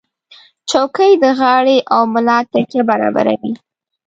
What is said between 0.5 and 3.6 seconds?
چوکۍ د غاړې او ملا تکیه برابروي.